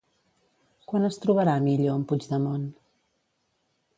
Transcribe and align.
Quan 0.91 1.05
es 1.09 1.19
trobarà 1.25 1.53
Millo 1.67 1.93
amb 1.97 2.09
Puigdemont? 2.13 2.67